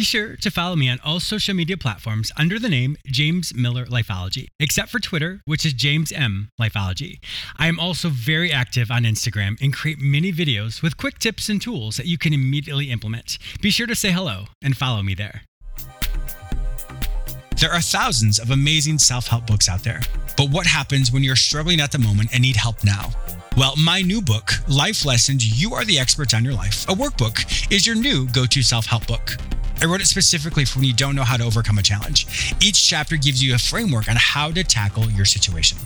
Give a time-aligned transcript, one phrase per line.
[0.00, 3.84] Be sure to follow me on all social media platforms under the name James Miller
[3.84, 7.18] Lifeology, except for Twitter, which is James M Lifeology.
[7.58, 11.60] I am also very active on Instagram and create many videos with quick tips and
[11.60, 13.36] tools that you can immediately implement.
[13.60, 15.42] Be sure to say hello and follow me there.
[17.58, 20.00] There are thousands of amazing self help books out there,
[20.34, 23.10] but what happens when you're struggling at the moment and need help now?
[23.54, 27.70] Well, my new book, Life Lessons You Are the Experts on Your Life, a workbook,
[27.70, 29.36] is your new go to self help book.
[29.82, 32.54] I wrote it specifically for when you don't know how to overcome a challenge.
[32.60, 35.78] Each chapter gives you a framework on how to tackle your situation.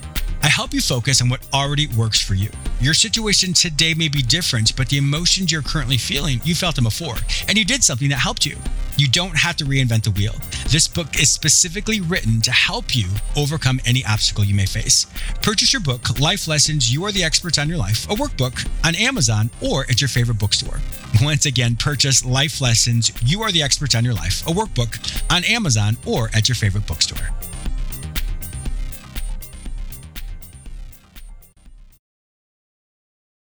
[0.43, 2.51] I help you focus on what already works for you.
[2.81, 6.85] Your situation today may be different, but the emotions you're currently feeling, you felt them
[6.85, 7.15] before,
[7.49, 8.57] and you did something that helped you.
[8.97, 10.35] You don't have to reinvent the wheel.
[10.69, 15.07] This book is specifically written to help you overcome any obstacle you may face.
[15.43, 18.95] Purchase your book, Life Lessons You Are the Experts on Your Life, a workbook, on
[18.95, 20.81] Amazon or at your favorite bookstore.
[21.23, 25.43] Once again, purchase Life Lessons You Are the Experts on Your Life, a workbook, on
[25.45, 27.31] Amazon or at your favorite bookstore.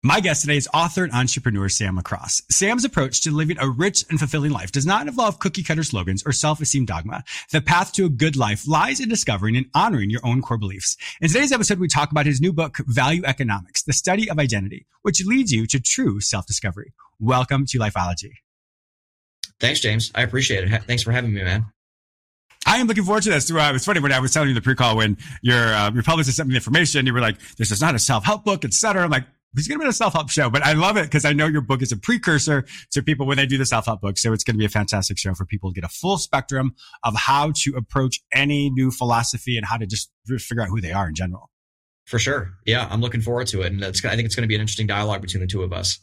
[0.05, 2.43] My guest today is author and entrepreneur Sam LaCrosse.
[2.51, 6.21] Sam's approach to living a rich and fulfilling life does not involve cookie cutter slogans
[6.27, 7.23] or self-esteem dogma.
[7.51, 10.95] The path to a good life lies in discovering and honoring your own core beliefs.
[11.21, 14.85] In today's episode, we talk about his new book, Value Economics, the study of identity,
[15.01, 16.93] which leads you to true self-discovery.
[17.19, 18.33] Welcome to Lifeology.
[19.59, 20.11] Thanks, James.
[20.13, 20.83] I appreciate it.
[20.83, 21.65] Thanks for having me, man.
[22.67, 23.49] I am looking forward to this.
[23.49, 26.37] Uh, it's funny when I was telling you the pre-call when your uh, your publicist
[26.37, 29.11] sent me the information, you were like, "This is not a self-help book, etc." I'm
[29.11, 29.25] like,
[29.57, 31.61] it's going to be a self-help show, but I love it because I know your
[31.61, 34.17] book is a precursor to people when they do the self-help book.
[34.17, 36.75] So it's going to be a fantastic show for people to get a full spectrum
[37.03, 40.91] of how to approach any new philosophy and how to just figure out who they
[40.91, 41.49] are in general.
[42.05, 42.53] For sure.
[42.65, 42.87] Yeah.
[42.89, 43.71] I'm looking forward to it.
[43.71, 45.99] And I think it's going to be an interesting dialogue between the two of us.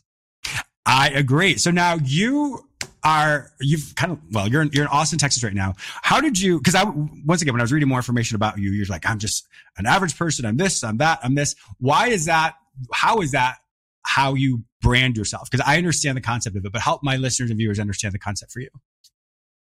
[0.85, 1.59] I agree.
[1.59, 2.67] So now you
[3.05, 5.75] are you've kind of well you're in, you're in Austin, Texas right now.
[5.79, 6.59] How did you?
[6.59, 9.19] Because I once again when I was reading more information about you, you're like I'm
[9.19, 9.47] just
[9.77, 10.45] an average person.
[10.45, 10.83] I'm this.
[10.83, 11.21] I'm that.
[11.23, 11.55] I'm this.
[11.79, 12.55] Why is that
[12.93, 13.57] how is that
[14.05, 15.51] how you brand yourself?
[15.51, 18.19] Because I understand the concept of it, but help my listeners and viewers understand the
[18.19, 18.69] concept for you.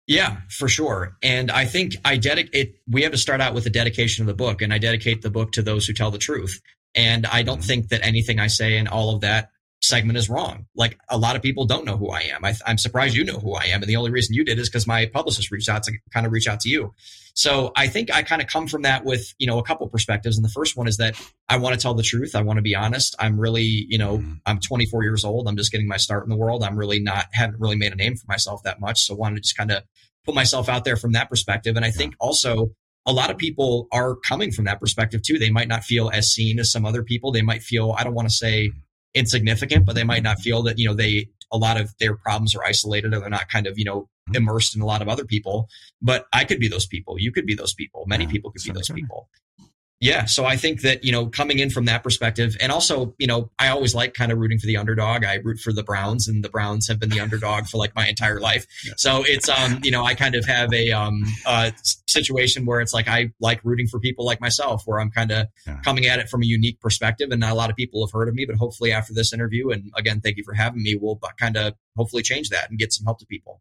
[0.07, 1.17] Yeah, for sure.
[1.23, 4.35] And I think I dedicate, we have to start out with a dedication of the
[4.35, 6.61] book and I dedicate the book to those who tell the truth.
[6.95, 7.67] And I don't mm-hmm.
[7.67, 9.51] think that anything I say and all of that
[9.81, 10.67] segment is wrong.
[10.75, 12.45] Like a lot of people don't know who I am.
[12.45, 13.83] I, am surprised you know who I am.
[13.83, 16.33] And the only reason you did is because my publicist reached out to kind of
[16.33, 16.93] reach out to you.
[17.35, 20.37] So I think I kind of come from that with, you know, a couple perspectives.
[20.37, 21.15] And the first one is that
[21.49, 22.35] I want to tell the truth.
[22.35, 23.15] I want to be honest.
[23.21, 24.33] I'm really, you know, mm-hmm.
[24.45, 25.47] I'm 24 years old.
[25.47, 26.65] I'm just getting my start in the world.
[26.65, 29.05] I'm really not, haven't really made a name for myself that much.
[29.05, 29.85] So I wanted to just kind of
[30.25, 31.77] put myself out there from that perspective.
[31.77, 32.73] And I think also
[33.07, 35.39] a lot of people are coming from that perspective too.
[35.39, 37.31] They might not feel as seen as some other people.
[37.31, 38.73] They might feel, I don't want to say
[39.15, 42.55] insignificant, but they might not feel that, you know, they, a lot of their problems
[42.55, 44.43] are isolated or they're not kind of, you know, Mm-hmm.
[44.43, 45.69] immersed in a lot of other people.
[46.03, 47.19] But I could be those people.
[47.19, 48.05] You could be those people.
[48.07, 49.29] Many yeah, people could be those people.
[50.01, 50.27] Yeah.
[50.27, 53.51] So I think that, you know, coming in from that perspective, and also, you know,
[53.59, 55.25] I always like kind of rooting for the underdog.
[55.25, 58.07] I root for the Browns, and the Browns have been the underdog for like my
[58.07, 58.67] entire life.
[58.87, 58.93] Yeah.
[58.97, 61.73] So it's, um, you know, I kind of have a um, uh,
[62.07, 65.49] situation where it's like I like rooting for people like myself, where I'm kind of
[65.67, 65.81] yeah.
[65.85, 67.31] coming at it from a unique perspective.
[67.33, 69.71] And not a lot of people have heard of me, but hopefully after this interview,
[69.71, 72.93] and again, thank you for having me, we'll kind of hopefully change that and get
[72.93, 73.61] some help to people.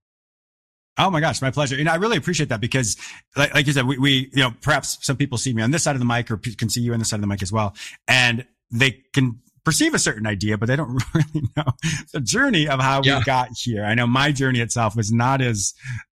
[0.97, 1.75] Oh my gosh, my pleasure.
[1.77, 2.97] And I really appreciate that because
[3.35, 5.83] like, like you said, we, we, you know, perhaps some people see me on this
[5.83, 7.51] side of the mic or can see you on this side of the mic as
[7.51, 7.75] well.
[8.07, 11.65] And they can perceive a certain idea, but they don't really know
[12.13, 13.19] the journey of how yeah.
[13.19, 13.83] we got here.
[13.83, 15.73] I know my journey itself was not as,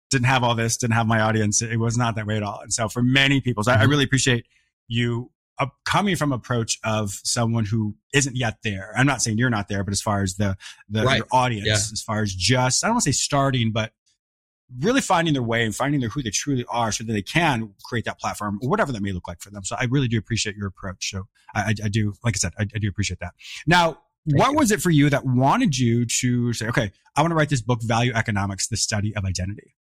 [0.09, 1.61] didn't have all this, didn't have my audience.
[1.61, 2.59] It was not that way at all.
[2.61, 3.77] And so for many people, so mm-hmm.
[3.77, 3.91] I, I, mm-hmm.
[3.91, 4.45] really appreciate
[4.87, 8.91] you uh, coming from approach of someone who isn't yet there.
[8.97, 10.57] I'm not saying you're not there, but as far as the,
[10.89, 11.17] the right.
[11.17, 11.73] your audience, yeah.
[11.73, 13.91] as far as just, I don't want to say starting, but
[14.79, 17.73] really finding their way and finding their who they truly are so that they can
[17.83, 19.63] create that platform or whatever that may look like for them.
[19.63, 21.11] So I really do appreciate your approach.
[21.11, 23.33] So I, I, I do, like I said, I, I, do appreciate that.
[23.67, 23.99] Now,
[24.29, 24.57] Thank what you.
[24.57, 27.61] was it for you that wanted you to say, okay, I want to write this
[27.61, 29.75] book, Value Economics, the study of identity?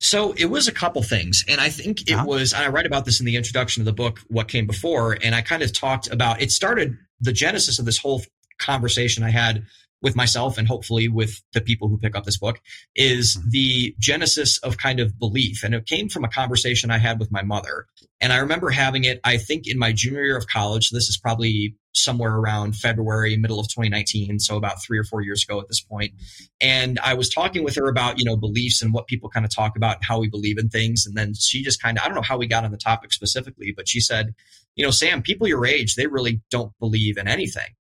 [0.00, 1.44] So it was a couple things.
[1.48, 2.24] And I think it uh-huh.
[2.26, 5.18] was, I write about this in the introduction of the book, What Came Before.
[5.22, 8.22] And I kind of talked about, it started the genesis of this whole
[8.58, 9.64] conversation I had
[10.00, 12.60] with myself and hopefully with the people who pick up this book
[12.94, 13.50] is mm-hmm.
[13.50, 15.64] the genesis of kind of belief.
[15.64, 17.86] And it came from a conversation I had with my mother.
[18.20, 20.90] And I remember having it, I think in my junior year of college.
[20.90, 24.38] This is probably somewhere around February, middle of 2019.
[24.38, 26.12] So about three or four years ago at this point.
[26.60, 29.54] And I was talking with her about, you know, beliefs and what people kind of
[29.54, 31.06] talk about and how we believe in things.
[31.06, 33.12] And then she just kind of, I don't know how we got on the topic
[33.12, 34.34] specifically, but she said,
[34.76, 37.74] you know, Sam, people your age, they really don't believe in anything.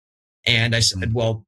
[0.47, 1.13] And I said, mm-hmm.
[1.13, 1.45] well,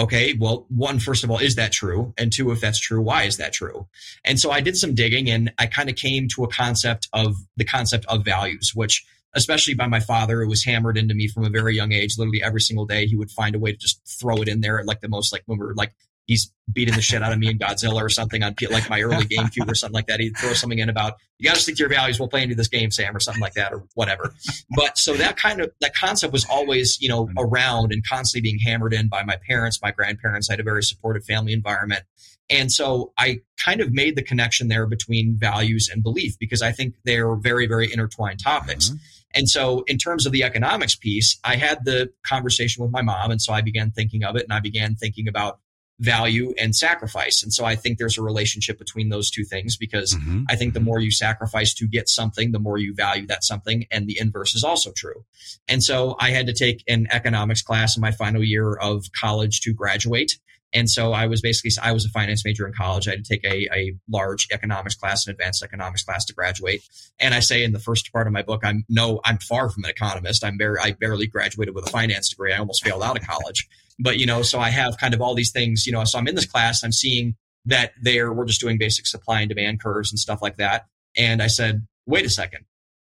[0.00, 2.14] okay, well, one, first of all, is that true?
[2.16, 3.86] And two, if that's true, why is that true?
[4.24, 7.36] And so I did some digging and I kind of came to a concept of
[7.56, 9.04] the concept of values, which
[9.34, 12.16] especially by my father, it was hammered into me from a very young age.
[12.18, 14.82] Literally every single day, he would find a way to just throw it in there,
[14.84, 15.92] like the most like when we were like
[16.30, 19.24] he's beating the shit out of me in Godzilla or something on like my early
[19.24, 20.20] GameCube or something like that.
[20.20, 22.20] He'd throw something in about you got to stick to your values.
[22.20, 24.32] We'll play into this game, Sam, or something like that, or whatever.
[24.76, 28.60] But so that kind of that concept was always you know around and constantly being
[28.60, 30.48] hammered in by my parents, my grandparents.
[30.48, 32.04] I had a very supportive family environment.
[32.48, 36.72] And so I kind of made the connection there between values and belief because I
[36.72, 38.88] think they're very, very intertwined topics.
[38.88, 38.96] Mm-hmm.
[39.32, 43.30] And so, in terms of the economics piece, I had the conversation with my mom.
[43.30, 45.60] And so I began thinking of it and I began thinking about
[46.00, 47.42] value and sacrifice.
[47.42, 50.44] And so I think there's a relationship between those two things because mm-hmm.
[50.48, 53.86] I think the more you sacrifice to get something, the more you value that something.
[53.90, 55.24] And the inverse is also true.
[55.68, 59.60] And so I had to take an economics class in my final year of college
[59.60, 60.38] to graduate.
[60.72, 63.08] And so I was basically, I was a finance major in college.
[63.08, 66.82] I had to take a, a large economics class, an advanced economics class to graduate.
[67.18, 69.84] And I say in the first part of my book, I'm no, I'm far from
[69.84, 70.44] an economist.
[70.44, 72.52] I'm very, I barely graduated with a finance degree.
[72.52, 73.68] I almost failed out of college.
[74.02, 76.26] But, you know, so I have kind of all these things, you know, so I'm
[76.26, 77.36] in this class, I'm seeing
[77.66, 80.86] that there, we're just doing basic supply and demand curves and stuff like that.
[81.16, 82.64] And I said, wait a second.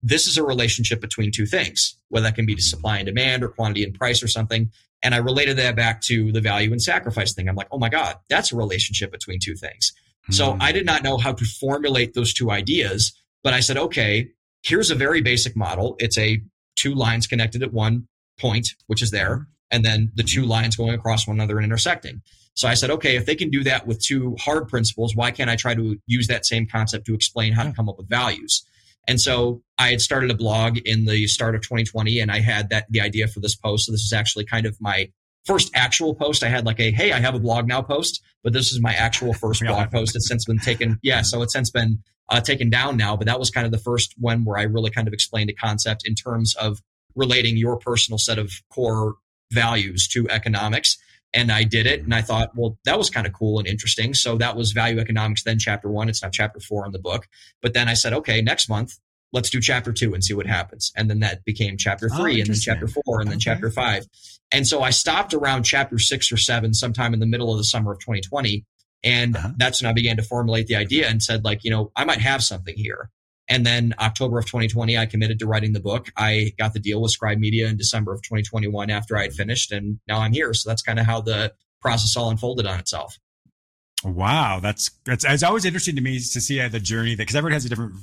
[0.02, 3.44] This is a relationship between two things, whether that can be to supply and demand
[3.44, 4.70] or quantity and price or something.
[5.02, 7.48] And I related that back to the value and sacrifice thing.
[7.48, 9.94] I'm like, oh my God, that's a relationship between two things.
[10.24, 10.34] Mm-hmm.
[10.34, 10.62] So hmm.
[10.62, 13.14] I did not know how to formulate those two ideas,
[13.44, 14.30] but I said, okay,
[14.64, 15.96] here's a very basic model.
[16.00, 16.42] It's a
[16.76, 18.08] two lines connected at one
[18.40, 22.22] point, which is there, and then the two lines going across one another and intersecting.
[22.54, 25.50] So I said, okay, if they can do that with two hard principles, why can't
[25.50, 28.64] I try to use that same concept to explain how to come up with values?
[29.08, 32.70] And so I had started a blog in the start of 2020 and I had
[32.70, 33.88] that the idea for this post.
[33.88, 35.10] So this is actually kind of my
[35.46, 36.44] first actual post.
[36.44, 38.94] I had like a, Hey, I have a blog now post, but this is my
[38.94, 40.16] actual first blog post.
[40.16, 41.00] It's since been taken.
[41.02, 41.24] Yeah.
[41.24, 44.14] So it's since been uh, taken down now, but that was kind of the first
[44.20, 46.80] one where I really kind of explained a concept in terms of
[47.16, 49.16] relating your personal set of core
[49.54, 50.98] values to economics.
[51.34, 54.14] And I did it and I thought, well, that was kind of cool and interesting.
[54.14, 56.10] So that was value economics, then chapter one.
[56.10, 57.28] It's now chapter four in the book.
[57.62, 59.00] But then I said, okay, next month,
[59.32, 60.92] let's do chapter two and see what happens.
[60.96, 63.46] And then that became chapter oh, three oh, and then chapter four and then okay.
[63.46, 64.06] chapter five.
[64.52, 67.64] And so I stopped around chapter six or seven sometime in the middle of the
[67.64, 68.64] summer of 2020.
[69.04, 69.50] And uh-huh.
[69.58, 72.20] that's when I began to formulate the idea and said, like, you know, I might
[72.20, 73.10] have something here.
[73.50, 76.12] And then October of 2020, I committed to writing the book.
[76.16, 79.72] I got the deal with Scribe Media in December of 2021 after I had finished,
[79.72, 80.54] and now I'm here.
[80.54, 83.18] So that's kind of how the process all unfolded on itself.
[84.06, 87.54] Wow, that's that's it's always interesting to me to see the journey that because everyone
[87.54, 87.94] has a different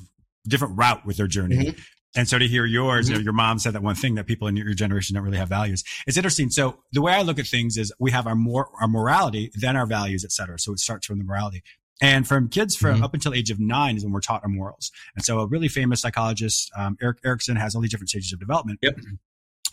[0.47, 1.57] different route with their journey.
[1.57, 1.81] Mm-hmm.
[2.17, 3.13] And so to hear yours, mm-hmm.
[3.13, 5.39] you know, your mom said that one thing that people in your generation don't really
[5.39, 5.85] have values.
[6.07, 6.51] It's interesting.
[6.51, 9.77] So the way I look at things is we have our more our morality, then
[9.77, 10.59] our values, et cetera.
[10.59, 11.63] So it starts from the morality.
[12.01, 13.05] And from kids from mm-hmm.
[13.05, 14.91] up until age of nine is when we're taught our morals.
[15.15, 18.41] And so a really famous psychologist, um, Erik Erikson has all these different stages of
[18.41, 18.79] development.
[18.83, 18.97] Yep.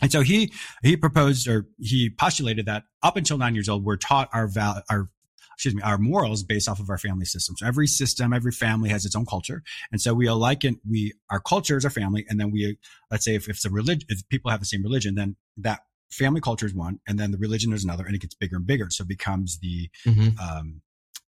[0.00, 0.52] And so he,
[0.84, 4.80] he proposed or he postulated that up until nine years old, we're taught our val,
[4.88, 5.10] our,
[5.54, 7.56] excuse me, our morals based off of our family system.
[7.56, 9.64] So every system, every family has its own culture.
[9.90, 12.24] And so we liken, we, our culture is our family.
[12.28, 12.78] And then we,
[13.10, 15.80] let's say if, if it's a religion, if people have the same religion, then that
[16.12, 18.66] family culture is one and then the religion is another and it gets bigger and
[18.68, 18.86] bigger.
[18.90, 20.38] So it becomes the, mm-hmm.
[20.38, 20.80] um,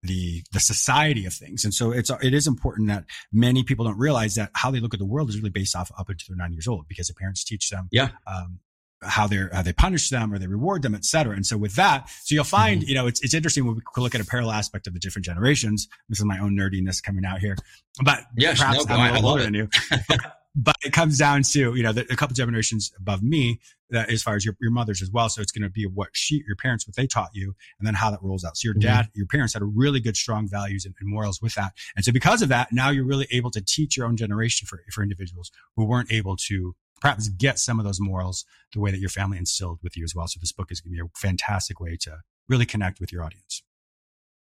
[0.04, 1.64] the the society of things.
[1.64, 4.94] And so it's it is important that many people don't realize that how they look
[4.94, 7.14] at the world is really based off up until they're nine years old because the
[7.14, 8.10] parents teach them yeah.
[8.28, 8.60] Um,
[9.02, 11.36] how they how they punish them or they reward them, et cetera.
[11.36, 12.90] And so with that, so you'll find, mm-hmm.
[12.90, 15.26] you know, it's it's interesting when we look at a parallel aspect of the different
[15.26, 15.88] generations.
[16.10, 17.56] This is my own nerdiness coming out here,
[18.04, 19.70] but yes, perhaps no, I'm a little older than you.
[20.08, 20.38] but
[20.84, 23.60] it comes down to you know the, a couple generations above me
[23.92, 25.30] that as far as your, your mother's as well.
[25.30, 27.94] So it's going to be what she your parents what they taught you and then
[27.94, 28.58] how that rolls out.
[28.58, 28.82] So your mm-hmm.
[28.82, 31.74] dad your parents had a really good strong values and, and, morals with that.
[31.96, 34.84] And so because of that now you're really able to teach your own generation for
[34.92, 39.00] for individuals who weren't able to perhaps get some of those morals the way that
[39.00, 40.28] your family instilled with you as well.
[40.28, 42.18] So this book is going to be a fantastic way to
[42.50, 43.64] really connect with your audience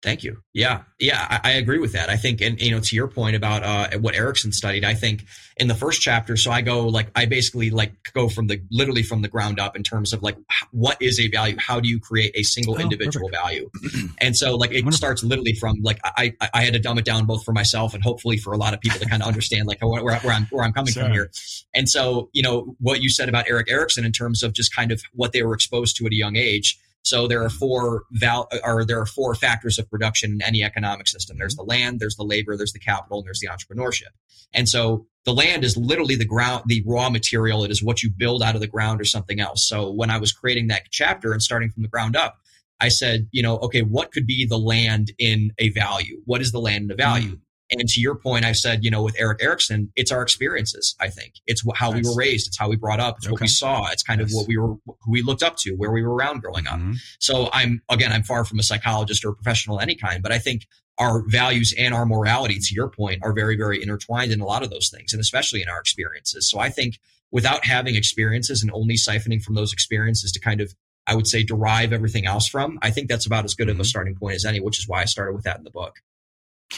[0.02, 0.42] Thank you.
[0.52, 2.10] Yeah, yeah, I, I, agree with that.
[2.10, 5.26] I think, and you know, to your point about uh, what Erikson studied, I think
[5.56, 9.04] in the first chapter, so I go like I basically like go from the literally
[9.04, 10.36] from the ground up in terms of like
[10.72, 11.54] what is a value?
[11.56, 13.42] How do you create a single oh, individual perfect.
[13.42, 13.70] value?
[14.20, 17.24] And so like it starts literally from like I I had to dumb it down
[17.26, 19.80] both for myself and hopefully for a lot of people to kind of understand like
[19.82, 21.30] where, where I'm where I'm coming from here.
[21.74, 24.90] And so you know what you said about Erik Erikson in terms of just kind
[24.90, 28.48] of what they were exposed to at a young age so there are four val
[28.64, 31.36] or there are four factors of production in any economic system.
[31.38, 34.12] There's the land, there's the labor, there's the capital, and there's the entrepreneurship.
[34.54, 37.64] And so the land is literally the ground, the raw material.
[37.64, 39.66] It is what you build out of the ground or something else.
[39.66, 42.38] So when I was creating that chapter and starting from the ground up,
[42.80, 46.20] I said, you know, okay, what could be the land in a value?
[46.24, 47.30] What is the land in a value?
[47.30, 47.34] Hmm.
[47.70, 50.94] And to your point, I said, you know, with Erik Erikson, it's our experiences.
[51.00, 52.02] I think it's how nice.
[52.02, 52.46] we were raised.
[52.48, 53.16] It's how we brought up.
[53.16, 53.32] It's okay.
[53.32, 53.90] what we saw.
[53.90, 56.42] It's kind of what we were, who we looked up to, where we were around
[56.42, 56.78] growing up.
[56.78, 56.92] Mm-hmm.
[57.18, 60.32] So I'm, again, I'm far from a psychologist or a professional of any kind, but
[60.32, 60.66] I think
[60.98, 64.62] our values and our morality, to your point, are very, very intertwined in a lot
[64.62, 66.50] of those things, and especially in our experiences.
[66.50, 66.98] So I think
[67.30, 70.74] without having experiences and only siphoning from those experiences to kind of,
[71.06, 73.78] I would say, derive everything else from, I think that's about as good of a
[73.80, 73.86] mm-hmm.
[73.86, 76.00] starting point as any, which is why I started with that in the book.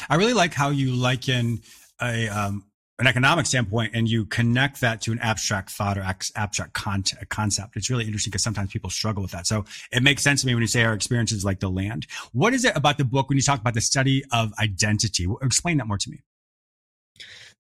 [0.08, 1.60] I really like how you liken
[2.00, 2.64] a um,
[2.98, 6.02] an economic standpoint and you connect that to an abstract thought or
[6.36, 7.76] abstract concept.
[7.76, 9.46] It's really interesting because sometimes people struggle with that.
[9.46, 12.06] So it makes sense to me when you say our experiences like the land.
[12.32, 15.26] What is it about the book when you talk about the study of identity?
[15.42, 16.20] Explain that more to me.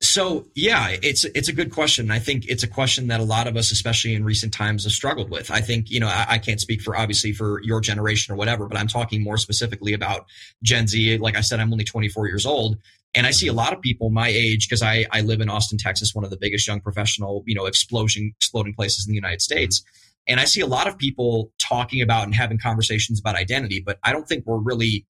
[0.02, 2.10] So yeah, it's it's a good question.
[2.10, 4.92] I think it's a question that a lot of us, especially in recent times, have
[4.92, 5.50] struggled with.
[5.50, 8.66] I think you know I, I, can't speak for obviously for your generation or whatever,
[8.66, 10.26] but I'm talking more specifically about
[10.62, 11.16] Gen Z.
[11.16, 12.76] Like I said, I'm only 24 years old,
[13.14, 15.78] and I see a lot of people my age because I I live in Austin,
[15.78, 19.40] Texas, one of the biggest young professional you know explosion exploding places in the United
[19.40, 19.82] States.
[20.26, 23.98] And I see a lot of people talking about and having conversations about identity, but
[24.02, 25.06] I don't think we're really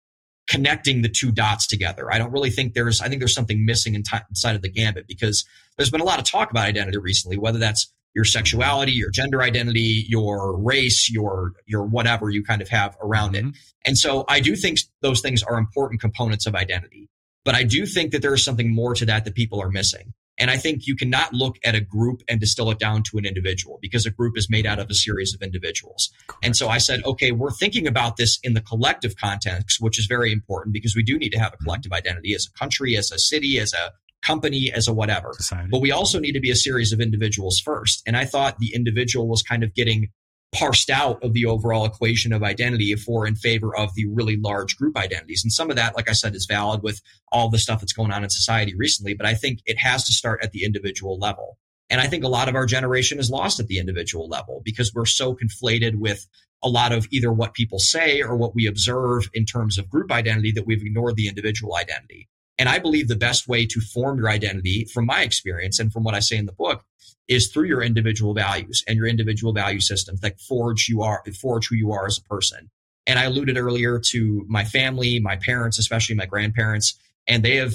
[0.48, 2.12] connecting the two dots together.
[2.12, 4.70] I don't really think there's, I think there's something missing in t- inside of the
[4.70, 5.46] gambit because
[5.78, 9.42] there's been a lot of talk about identity recently, whether that's your sexuality, your gender
[9.42, 13.50] identity, your race, your, your whatever you kind of have around mm-hmm.
[13.50, 13.56] it.
[13.86, 17.10] And so I do think those things are important components of identity,
[17.44, 20.14] but I do think that there is something more to that that people are missing.
[20.38, 23.25] And I think you cannot look at a group and distill it down to an
[23.25, 26.12] individual because a group is made out of a series of individuals.
[26.28, 26.46] Correct.
[26.46, 30.06] And so I said, okay, we're thinking about this in the collective context, which is
[30.08, 31.66] very important because we do need to have a mm-hmm.
[31.66, 33.92] collective identity as a country, as a city, as a
[34.25, 35.32] company, as a whatever.
[35.34, 35.70] Society.
[35.72, 38.02] But we also need to be a series of individuals first.
[38.08, 40.10] And I thought the individual was kind of getting
[40.54, 44.78] parsed out of the overall equation of identity for in favor of the really large
[44.78, 45.44] group identities.
[45.44, 48.12] And some of that, like I said, is valid with all the stuff that's going
[48.12, 49.14] on in society recently.
[49.14, 51.58] But I think it has to start at the individual level.
[51.90, 54.94] And I think a lot of our generation is lost at the individual level because
[54.94, 56.28] we're so conflated with
[56.64, 60.12] a lot of either what people say or what we observe in terms of group
[60.12, 62.30] identity that we've ignored the individual identity.
[62.58, 66.04] And I believe the best way to form your identity, from my experience and from
[66.04, 66.84] what I say in the book,
[67.28, 71.68] is through your individual values and your individual value systems that forge you are, forge
[71.68, 72.70] who you are as a person.
[73.08, 77.74] And I alluded earlier to my family, my parents, especially my grandparents, and they have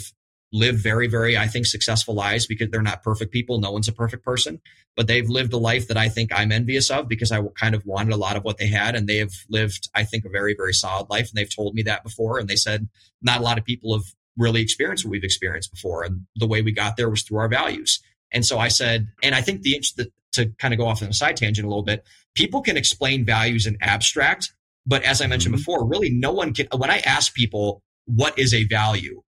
[0.52, 3.60] lived very, very, I think, successful lives because they're not perfect people.
[3.60, 4.60] No one's a perfect person,
[4.96, 7.84] but they've lived a life that I think I'm envious of because I kind of
[7.84, 8.94] wanted a lot of what they had.
[8.94, 11.28] And they have lived, I think, a very, very solid life.
[11.28, 12.38] And they've told me that before.
[12.38, 12.88] And they said
[13.20, 14.06] not a lot of people have
[14.38, 16.04] really experienced what we've experienced before.
[16.04, 18.00] And the way we got there was through our values.
[18.32, 21.08] And so I said, and I think the, the to kind of go off on
[21.08, 22.04] a side tangent a little bit,
[22.34, 24.52] people can explain values in abstract,
[24.86, 25.60] but as I mentioned mm-hmm.
[25.60, 26.66] before, really no one can.
[26.76, 29.22] When I ask people what is a value,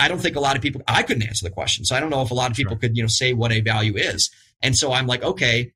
[0.00, 0.82] I don't think a lot of people.
[0.86, 2.80] I couldn't answer the question, so I don't know if a lot of people sure.
[2.80, 4.30] could you know say what a value is.
[4.62, 5.72] And so I'm like, okay,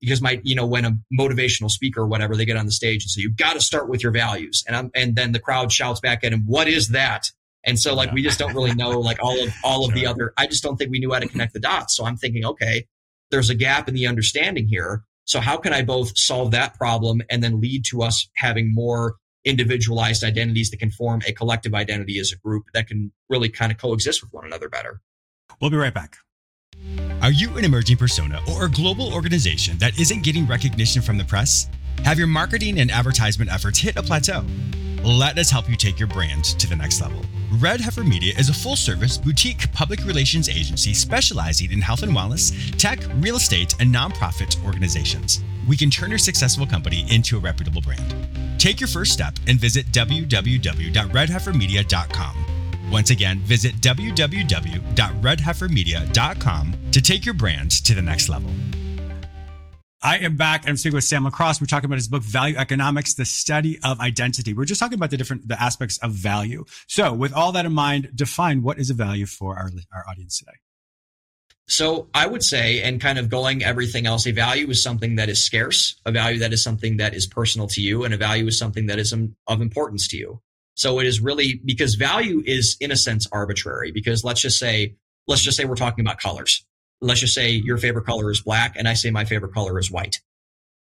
[0.00, 3.04] because my you know when a motivational speaker or whatever they get on the stage
[3.04, 5.72] and say you've got to start with your values, and I'm and then the crowd
[5.72, 7.30] shouts back at him, what is that?
[7.64, 9.94] And so like we just don't really know like all of all of sure.
[9.94, 11.96] the other I just don't think we knew how to connect the dots.
[11.96, 12.86] So I'm thinking, okay,
[13.30, 15.04] there's a gap in the understanding here.
[15.24, 19.16] So how can I both solve that problem and then lead to us having more
[19.44, 23.72] individualized identities that can form a collective identity as a group that can really kind
[23.72, 25.00] of coexist with one another better?
[25.60, 26.16] We'll be right back.
[27.22, 31.24] Are you an emerging persona or a global organization that isn't getting recognition from the
[31.24, 31.68] press?
[32.04, 34.44] Have your marketing and advertisement efforts hit a plateau?
[35.04, 37.20] Let us help you take your brand to the next level.
[37.58, 42.12] Red Heifer Media is a full service boutique public relations agency specializing in health and
[42.12, 45.44] wellness, tech, real estate, and nonprofit organizations.
[45.68, 48.14] We can turn your successful company into a reputable brand.
[48.58, 52.36] Take your first step and visit www.redheifermedia.com.
[52.90, 58.50] Once again, visit www.redheifermedia.com to take your brand to the next level.
[60.04, 61.62] I am back I'm speaking with Sam LaCrosse.
[61.62, 64.52] We're talking about his book, Value Economics, the study of identity.
[64.52, 66.66] We're just talking about the different, the aspects of value.
[66.86, 70.38] So with all that in mind, define what is a value for our, our audience
[70.38, 70.58] today.
[71.66, 75.30] So I would say, and kind of going everything else, a value is something that
[75.30, 78.46] is scarce, a value that is something that is personal to you, and a value
[78.46, 79.14] is something that is
[79.46, 80.42] of importance to you.
[80.74, 84.96] So it is really because value is in a sense arbitrary because let's just say,
[85.26, 86.62] let's just say we're talking about colors
[87.04, 89.90] let's just say your favorite color is black and I say my favorite color is
[89.90, 90.20] white.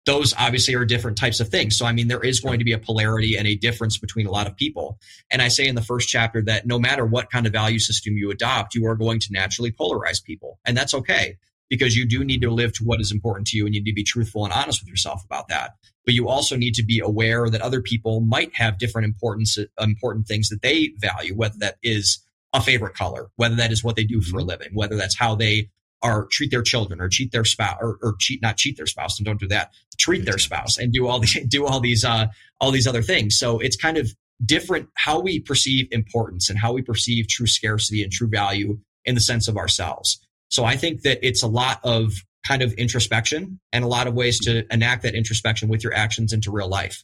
[0.05, 1.77] Those obviously are different types of things.
[1.77, 4.31] So, I mean, there is going to be a polarity and a difference between a
[4.31, 4.97] lot of people.
[5.29, 8.17] And I say in the first chapter that no matter what kind of value system
[8.17, 10.57] you adopt, you are going to naturally polarize people.
[10.65, 11.37] And that's okay
[11.69, 13.91] because you do need to live to what is important to you and you need
[13.91, 15.73] to be truthful and honest with yourself about that.
[16.05, 20.27] But you also need to be aware that other people might have different importance, important
[20.27, 24.05] things that they value, whether that is a favorite color, whether that is what they
[24.05, 24.49] do for a mm-hmm.
[24.49, 25.69] living, whether that's how they
[26.01, 29.19] are treat their children or cheat their spouse or, or cheat not cheat their spouse
[29.19, 29.71] and don't do that.
[29.97, 32.27] Treat their spouse and do all the do all these uh
[32.59, 33.37] all these other things.
[33.37, 34.13] So it's kind of
[34.45, 39.15] different how we perceive importance and how we perceive true scarcity and true value in
[39.15, 40.19] the sense of ourselves.
[40.49, 42.13] So i think that it's a lot of
[42.47, 46.33] kind of introspection and a lot of ways to enact that introspection with your actions
[46.33, 47.03] into real life.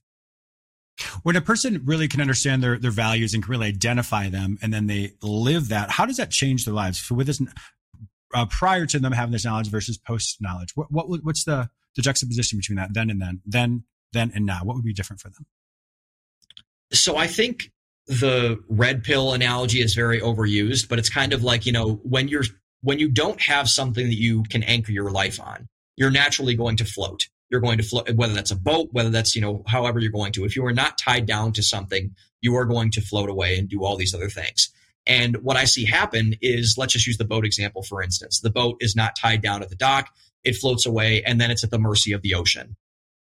[1.23, 4.73] When a person really can understand their, their values and can really identify them and
[4.73, 6.99] then they live that, how does that change their lives?
[6.99, 7.41] So with this
[8.33, 10.71] uh, prior to them having this knowledge versus post knowledge?
[10.75, 14.61] What, what what's the the juxtaposition between that then and then, then then and now?
[14.63, 15.45] What would be different for them?
[16.91, 17.71] So I think
[18.07, 22.27] the red pill analogy is very overused, but it's kind of like you know when
[22.27, 22.43] you're
[22.81, 26.77] when you don't have something that you can anchor your life on, you're naturally going
[26.77, 27.27] to float.
[27.49, 30.33] You're going to float, whether that's a boat, whether that's you know however you're going
[30.33, 30.45] to.
[30.45, 33.69] If you are not tied down to something, you are going to float away and
[33.69, 34.69] do all these other things.
[35.07, 38.39] And what I see happen is let's just use the boat example, for instance.
[38.39, 40.09] The boat is not tied down at the dock.
[40.43, 42.75] It floats away and then it's at the mercy of the ocean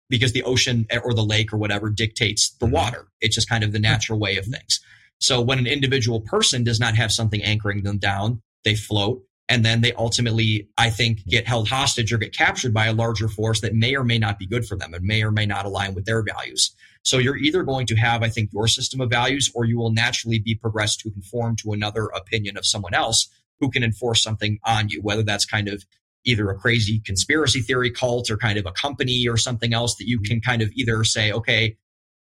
[0.09, 2.75] because the ocean or the lake or whatever dictates the mm-hmm.
[2.75, 3.07] water.
[3.21, 4.79] It's just kind of the natural way of things.
[5.19, 9.65] So when an individual person does not have something anchoring them down, they float and
[9.65, 13.61] then they ultimately, I think, get held hostage or get captured by a larger force
[13.61, 15.95] that may or may not be good for them and may or may not align
[15.95, 16.75] with their values.
[17.03, 19.91] So you're either going to have, I think, your system of values, or you will
[19.91, 23.29] naturally be progressed to conform to another opinion of someone else
[23.59, 25.83] who can enforce something on you, whether that's kind of
[26.25, 30.07] either a crazy conspiracy theory cult or kind of a company or something else that
[30.07, 31.77] you can kind of either say, okay,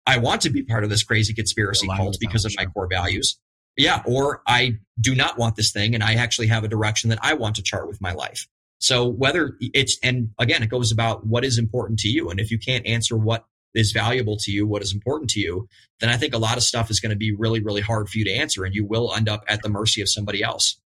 [0.07, 3.39] I want to be part of this crazy conspiracy cult because of my core values.
[3.77, 4.03] Yeah.
[4.07, 7.35] Or I do not want this thing and I actually have a direction that I
[7.35, 8.47] want to chart with my life.
[8.79, 12.31] So whether it's, and again, it goes about what is important to you.
[12.31, 15.69] And if you can't answer what is valuable to you, what is important to you,
[16.01, 18.19] then I think a lot of stuff is going to be really, really hard for
[18.19, 20.79] you to answer and you will end up at the mercy of somebody else.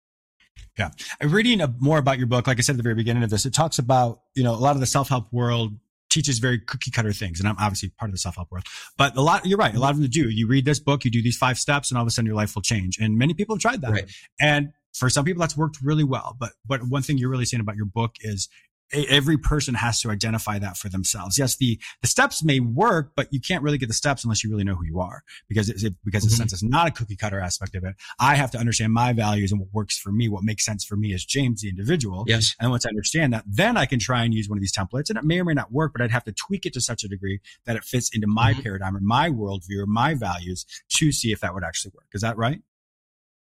[0.77, 0.91] Yeah.
[1.21, 2.47] I'm reading more about your book.
[2.47, 4.57] Like I said at the very beginning of this, it talks about, you know, a
[4.57, 5.73] lot of the self-help world
[6.09, 7.39] teaches very cookie cutter things.
[7.39, 8.65] And I'm obviously part of the self-help world,
[8.97, 9.73] but a lot, you're right.
[9.73, 10.29] A lot of them do.
[10.29, 12.35] You read this book, you do these five steps and all of a sudden your
[12.35, 12.97] life will change.
[12.99, 13.91] And many people have tried that.
[13.91, 14.11] Right.
[14.39, 16.35] And for some people that's worked really well.
[16.39, 18.47] But, but one thing you're really saying about your book is
[18.93, 21.37] every person has to identify that for themselves.
[21.37, 24.49] Yes, the the steps may work, but you can't really get the steps unless you
[24.49, 26.35] really know who you are, because it, because mm-hmm.
[26.35, 29.51] since it's not a cookie cutter aspect of it, I have to understand my values
[29.51, 32.23] and what works for me, what makes sense for me as James the individual.
[32.27, 34.75] Yes, and once I understand that, then I can try and use one of these
[34.75, 36.81] templates, and it may or may not work, but I'd have to tweak it to
[36.81, 38.61] such a degree that it fits into my mm-hmm.
[38.61, 40.65] paradigm or my worldview or my values
[40.97, 42.07] to see if that would actually work.
[42.13, 42.61] Is that right?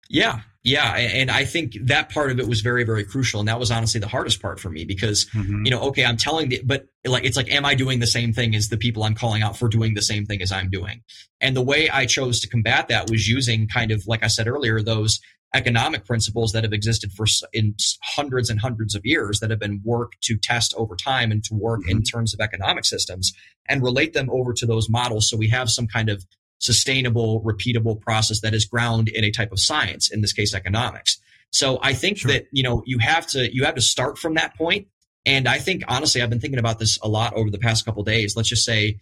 [0.09, 3.59] Yeah, yeah, and I think that part of it was very, very crucial, and that
[3.59, 5.65] was honestly the hardest part for me because mm-hmm.
[5.65, 8.33] you know, okay, I'm telling the, but like it's like, am I doing the same
[8.33, 11.03] thing as the people I'm calling out for doing the same thing as I'm doing?
[11.41, 14.49] And the way I chose to combat that was using kind of like I said
[14.49, 15.21] earlier, those
[15.55, 19.81] economic principles that have existed for in hundreds and hundreds of years that have been
[19.85, 21.99] worked to test over time and to work mm-hmm.
[21.99, 23.33] in terms of economic systems
[23.67, 26.27] and relate them over to those models so we have some kind of
[26.59, 31.19] sustainable, repeatable process that is ground in a type of science, in this case, economics.
[31.51, 32.33] So I think sure.
[32.33, 34.89] that, you know, you have to, you have to start from that point.
[35.25, 38.03] And I think, honestly, I've been thinking about this a lot over the past couple
[38.03, 38.37] days.
[38.37, 38.99] Let's just say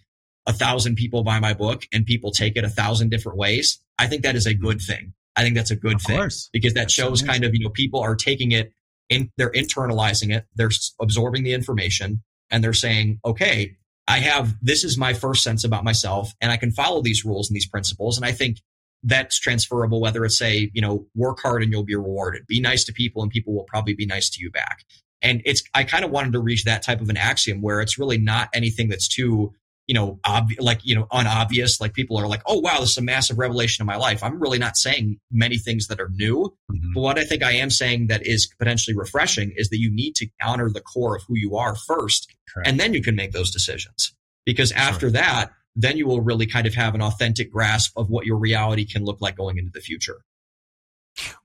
[0.46, 3.80] a thousand people buy my book and people take it a thousand different ways.
[3.98, 4.92] I think that is a good mm-hmm.
[4.92, 5.12] thing.
[5.34, 6.48] I think that's a good of thing course.
[6.52, 8.72] because that That's shows kind of, you know, people are taking it
[9.08, 10.46] in, they're internalizing it.
[10.54, 13.76] They're absorbing the information and they're saying, okay,
[14.08, 17.48] I have this is my first sense about myself and I can follow these rules
[17.48, 18.16] and these principles.
[18.16, 18.58] And I think
[19.02, 22.46] that's transferable, whether it's say, you know, work hard and you'll be rewarded.
[22.46, 24.84] Be nice to people and people will probably be nice to you back.
[25.22, 27.98] And it's I kind of wanted to reach that type of an axiom where it's
[27.98, 29.52] really not anything that's too
[29.86, 30.18] you know,
[30.58, 31.80] like, you know, unobvious.
[31.80, 34.22] Like people are like, oh, wow, this is a massive revelation in my life.
[34.22, 36.54] I'm really not saying many things that are new.
[36.70, 36.92] Mm-hmm.
[36.94, 40.14] But what I think I am saying that is potentially refreshing is that you need
[40.16, 42.68] to honor the core of who you are first, Correct.
[42.68, 44.14] and then you can make those decisions.
[44.44, 45.10] Because after sure.
[45.10, 48.84] that, then you will really kind of have an authentic grasp of what your reality
[48.84, 50.22] can look like going into the future.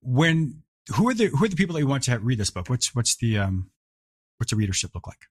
[0.02, 0.64] When
[0.96, 2.70] who are the who are the people that you want to read this book?
[2.70, 3.70] What's what's the um
[4.38, 5.28] what's the readership look like?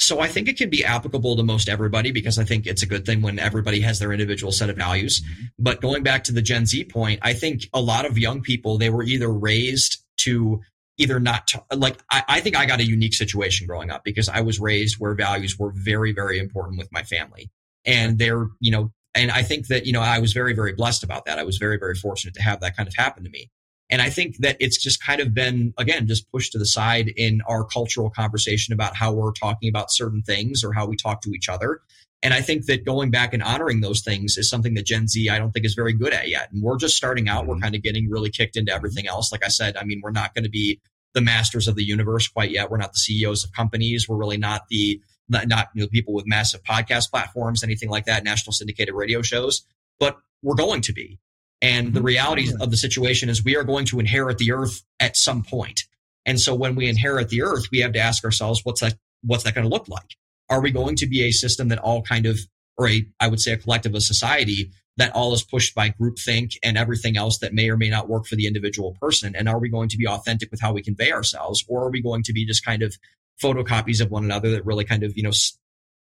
[0.00, 2.86] So I think it can be applicable to most everybody because I think it's a
[2.86, 5.20] good thing when everybody has their individual set of values.
[5.20, 5.44] Mm-hmm.
[5.58, 8.78] But going back to the Gen Z point, I think a lot of young people,
[8.78, 10.60] they were either raised to
[10.98, 14.28] either not t- like, I, I think I got a unique situation growing up because
[14.28, 17.50] I was raised where values were very, very important with my family.
[17.84, 21.02] And they're, you know, and I think that, you know, I was very, very blessed
[21.02, 21.38] about that.
[21.38, 23.50] I was very, very fortunate to have that kind of happen to me.
[23.90, 27.08] And I think that it's just kind of been, again, just pushed to the side
[27.16, 31.22] in our cultural conversation about how we're talking about certain things or how we talk
[31.22, 31.80] to each other.
[32.22, 35.30] And I think that going back and honoring those things is something that Gen Z,
[35.30, 36.50] I don't think is very good at yet.
[36.52, 37.46] And we're just starting out.
[37.46, 37.62] We're mm-hmm.
[37.62, 39.30] kind of getting really kicked into everything else.
[39.30, 40.80] Like I said, I mean, we're not going to be
[41.14, 42.70] the masters of the universe quite yet.
[42.70, 44.08] We're not the CEOs of companies.
[44.08, 48.06] We're really not the, not, not you know, people with massive podcast platforms, anything like
[48.06, 49.64] that, national syndicated radio shows,
[49.98, 51.18] but we're going to be.
[51.60, 52.06] And the mm-hmm.
[52.06, 55.82] reality of the situation is we are going to inherit the earth at some point.
[56.24, 59.44] And so when we inherit the earth, we have to ask ourselves, what's that, what's
[59.44, 60.16] that going to look like?
[60.48, 62.38] Are we going to be a system that all kind of,
[62.76, 66.56] or a, I would say a collective of society that all is pushed by groupthink
[66.62, 69.34] and everything else that may or may not work for the individual person?
[69.34, 71.64] And are we going to be authentic with how we convey ourselves?
[71.68, 72.96] Or are we going to be just kind of
[73.42, 75.32] photocopies of one another that really kind of, you know,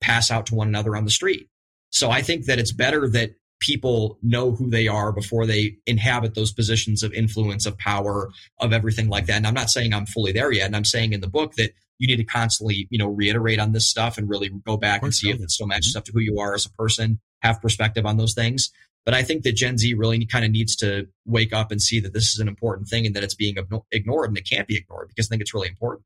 [0.01, 1.49] pass out to one another on the street?
[1.91, 6.35] So I think that it's better that people know who they are before they inhabit
[6.35, 9.37] those positions of influence, of power, of everything like that.
[9.37, 10.67] And I'm not saying I'm fully there yet.
[10.67, 13.73] And I'm saying in the book that you need to constantly, you know, reiterate on
[13.73, 15.99] this stuff and really go back and see if it still matches mm-hmm.
[15.99, 18.71] up to who you are as a person, have perspective on those things.
[19.07, 22.01] But I think that Gen Z really kind of needs to wake up and see
[22.01, 23.57] that this is an important thing and that it's being
[23.93, 26.05] ignored and it can't be ignored because I think it's really important.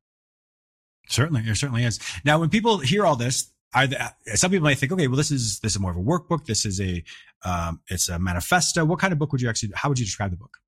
[1.09, 1.99] Certainly, it certainly is.
[2.25, 5.31] Now, when people hear all this, are the, some people might think, okay, well, this
[5.31, 6.47] is this is more of a workbook.
[6.47, 7.03] This is a
[7.45, 8.85] um, it's a manifesto.
[8.85, 9.73] What kind of book would you actually?
[9.75, 10.59] How would you describe the book?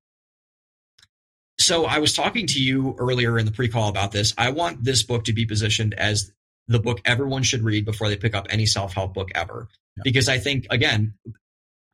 [1.59, 4.33] So I was talking to you earlier in the pre-call about this.
[4.37, 6.31] I want this book to be positioned as
[6.67, 10.01] the book everyone should read before they pick up any self-help book ever, yeah.
[10.03, 11.13] because I think again.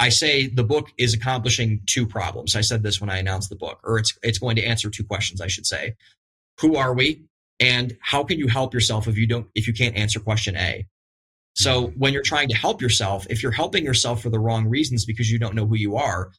[0.02, 2.56] I say the book is accomplishing two problems.
[2.56, 5.04] I said this when I announced the book, or it's it's going to answer two
[5.04, 5.96] questions, I should say.
[6.62, 7.26] Who are we?
[7.60, 10.88] And how can you help yourself if you don't if you can't answer question A?
[11.60, 15.04] So when you're trying to help yourself, if you're helping yourself for the wrong reasons
[15.04, 16.32] because you don't know who you are,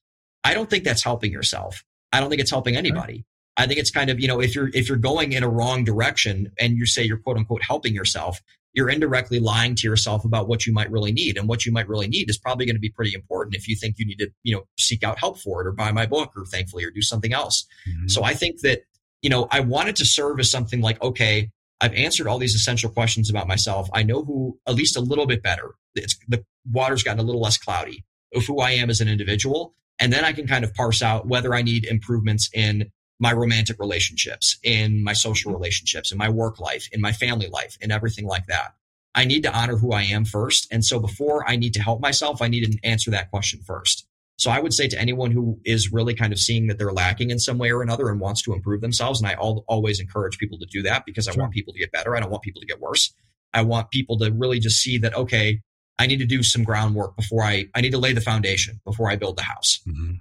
[0.44, 1.84] I don't think that's helping yourself.
[2.10, 3.26] I don't think it's helping anybody.
[3.56, 5.84] I think it's kind of, you know, if you're if you're going in a wrong
[5.84, 8.40] direction and you say you're quote unquote helping yourself,
[8.72, 11.36] you're indirectly lying to yourself about what you might really need.
[11.36, 13.76] And what you might really need is probably going to be pretty important if you
[13.76, 16.32] think you need to, you know, seek out help for it or buy my book
[16.34, 17.66] or thankfully or do something else.
[17.86, 18.08] Mm-hmm.
[18.08, 18.84] So I think that,
[19.20, 22.90] you know, I wanted to serve as something like, okay, I've answered all these essential
[22.90, 23.88] questions about myself.
[23.94, 25.74] I know who at least a little bit better.
[25.94, 29.74] It's, the water's gotten a little less cloudy of who I am as an individual.
[29.98, 33.78] And then I can kind of parse out whether I need improvements in my romantic
[33.78, 35.60] relationships, in my social mm-hmm.
[35.60, 38.74] relationships, in my work life, in my family life, and everything like that.
[39.14, 40.68] I need to honor who I am first.
[40.70, 44.06] And so before I need to help myself, I need to answer that question first.
[44.40, 47.28] So I would say to anyone who is really kind of seeing that they're lacking
[47.28, 50.38] in some way or another and wants to improve themselves, and I al- always encourage
[50.38, 51.42] people to do that because I sure.
[51.42, 52.16] want people to get better.
[52.16, 53.12] I don't want people to get worse.
[53.52, 55.60] I want people to really just see that, okay,
[55.98, 59.10] I need to do some groundwork before I, I need to lay the foundation before
[59.10, 59.80] I build the house.
[59.86, 60.12] Mm-hmm.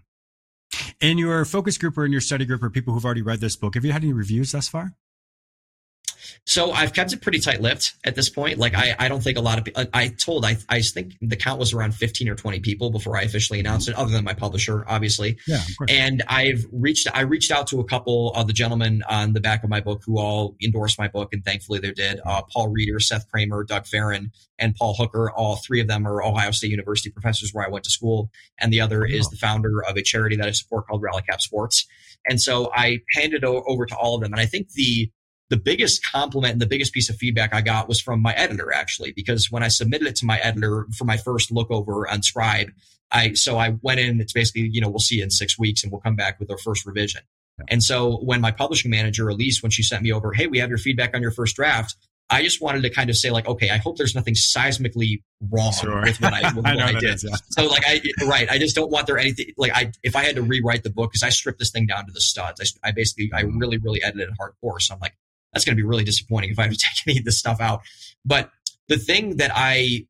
[0.99, 3.55] In your focus group or in your study group or people who've already read this
[3.55, 4.95] book, have you had any reviews thus far?
[6.45, 8.57] So I've kept it pretty tight lipped at this point.
[8.57, 11.35] Like I, I don't think a lot of people, I told, I, I think the
[11.35, 14.33] count was around 15 or 20 people before I officially announced it, other than my
[14.33, 15.37] publisher, obviously.
[15.47, 15.61] Yeah.
[15.87, 19.63] And I've reached, I reached out to a couple of the gentlemen on the back
[19.63, 21.33] of my book who all endorsed my book.
[21.33, 22.19] And thankfully they did.
[22.25, 25.31] Uh, Paul Reeder, Seth Kramer, Doug Farron, and Paul Hooker.
[25.31, 28.29] All three of them are Ohio State University professors where I went to school.
[28.59, 29.09] And the other oh.
[29.09, 31.87] is the founder of a charity that I support called Rally Cap Sports.
[32.27, 34.33] And so I handed over to all of them.
[34.33, 35.11] And I think the,
[35.49, 38.71] the biggest compliment and the biggest piece of feedback I got was from my editor,
[38.73, 42.21] actually, because when I submitted it to my editor for my first look over on
[42.21, 42.71] Scribe,
[43.11, 45.83] I, so I went in, it's basically, you know, we'll see you in six weeks
[45.83, 47.21] and we'll come back with our first revision.
[47.67, 50.69] And so when my publishing manager, Elise, when she sent me over, Hey, we have
[50.69, 51.95] your feedback on your first draft.
[52.31, 55.73] I just wanted to kind of say like, okay, I hope there's nothing seismically wrong
[55.73, 56.01] sure.
[56.03, 57.15] with what I, with I, what I did.
[57.15, 57.35] Is, yeah.
[57.49, 58.47] So like, I, right.
[58.49, 61.11] I just don't want there anything like I, if I had to rewrite the book,
[61.11, 63.57] cause I stripped this thing down to the studs, I, I basically, I mm-hmm.
[63.57, 64.79] really, really edited hardcore.
[64.79, 65.15] So I'm like,
[65.53, 67.59] that's going to be really disappointing if I have to take any of this stuff
[67.59, 67.81] out.
[68.25, 68.51] But
[68.87, 70.05] the thing that I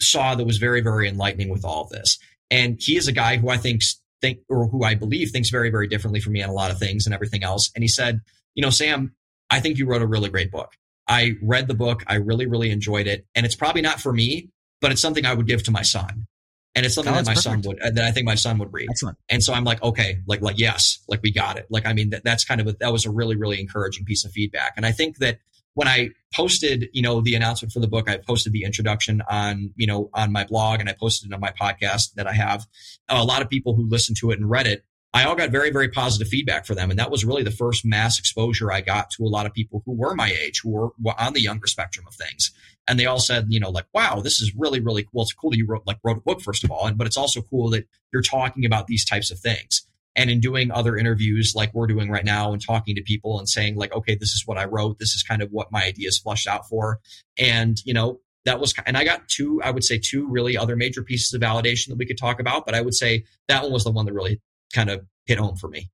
[0.00, 2.18] saw that was very, very enlightening with all of this.
[2.50, 3.82] And he is a guy who I think
[4.20, 6.78] think or who I believe thinks very, very differently from me on a lot of
[6.78, 7.70] things and everything else.
[7.74, 8.20] And he said,
[8.54, 9.14] you know, Sam,
[9.50, 10.72] I think you wrote a really great book.
[11.06, 12.02] I read the book.
[12.06, 13.26] I really, really enjoyed it.
[13.34, 16.26] And it's probably not for me, but it's something I would give to my son.
[16.74, 17.44] And it's something oh, that my perfect.
[17.44, 18.88] son would, uh, that I think my son would read.
[18.90, 19.16] Excellent.
[19.28, 21.66] And so I'm like, okay, like, like, yes, like we got it.
[21.70, 24.24] Like, I mean, that, that's kind of, a, that was a really, really encouraging piece
[24.24, 24.72] of feedback.
[24.76, 25.38] And I think that
[25.74, 29.72] when I posted, you know, the announcement for the book, I posted the introduction on,
[29.76, 32.66] you know, on my blog and I posted it on my podcast that I have.
[33.08, 35.70] A lot of people who listened to it and read it, I all got very,
[35.70, 36.90] very positive feedback for them.
[36.90, 39.82] And that was really the first mass exposure I got to a lot of people
[39.86, 42.50] who were my age, who were, were on the younger spectrum of things.
[42.86, 45.22] And they all said, you know, like, wow, this is really, really cool.
[45.22, 46.86] It's cool that you wrote, like, wrote a book, first of all.
[46.86, 50.40] And, but it's also cool that you're talking about these types of things and in
[50.40, 53.92] doing other interviews like we're doing right now and talking to people and saying like
[53.94, 56.68] okay this is what i wrote this is kind of what my ideas flushed out
[56.68, 57.00] for
[57.38, 60.76] and you know that was and i got two i would say two really other
[60.76, 63.72] major pieces of validation that we could talk about but i would say that one
[63.72, 64.40] was the one that really
[64.72, 65.90] kind of hit home for me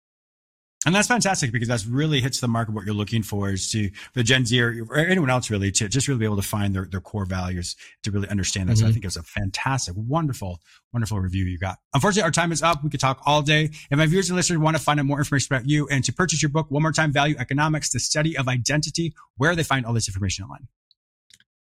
[0.87, 3.71] and that's fantastic because that's really hits the mark of what you're looking for is
[3.73, 6.43] to the Gen Z or, or anyone else really to just really be able to
[6.43, 8.75] find their, their core values to really understand that.
[8.75, 8.81] Mm-hmm.
[8.81, 8.95] So I mm-hmm.
[8.95, 10.59] think it was a fantastic, wonderful,
[10.93, 11.79] wonderful review you got.
[11.93, 12.83] Unfortunately, our time is up.
[12.83, 13.65] We could talk all day.
[13.65, 16.15] If my viewers and listeners want to find out more information about you and to
[16.15, 19.85] purchase your book, one more time, Value Economics, the study of identity, where they find
[19.85, 20.67] all this information online.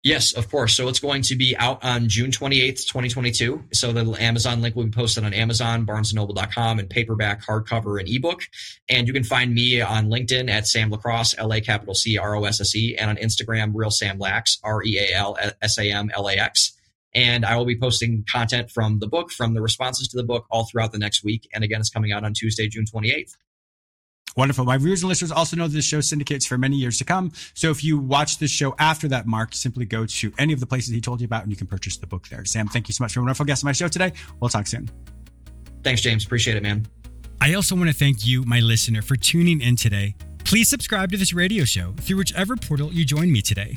[0.05, 0.77] Yes, of course.
[0.77, 3.64] So it's going to be out on June 28th, 2022.
[3.73, 8.43] So the Amazon link will be posted on Amazon, barnesandnoble.com, and paperback, hardcover, and ebook.
[8.87, 12.37] And you can find me on LinkedIn at Sam LaCrosse, L A capital C R
[12.37, 15.79] O S S E, and on Instagram, Real Sam Lax, R E A L S
[15.79, 16.79] A M L A X.
[17.14, 20.45] And I will be posting content from the book, from the responses to the book
[20.51, 21.49] all throughout the next week.
[21.55, 23.37] And again, it's coming out on Tuesday, June 28th.
[24.37, 24.64] Wonderful.
[24.64, 27.33] My viewers and listeners also know that this show syndicates for many years to come.
[27.55, 30.66] So if you watch this show after that mark, simply go to any of the
[30.66, 32.44] places he told you about and you can purchase the book there.
[32.44, 34.12] Sam, thank you so much for a wonderful guest on my show today.
[34.40, 34.90] We'll talk soon.
[35.83, 36.25] Thanks, James.
[36.25, 36.87] Appreciate it, man.
[37.40, 40.16] I also want to thank you, my listener, for tuning in today.
[40.44, 43.77] Please subscribe to this radio show through whichever portal you join me today.